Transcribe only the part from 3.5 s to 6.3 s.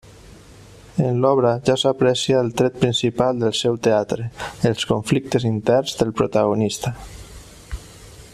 seu teatre: els conflictes interns del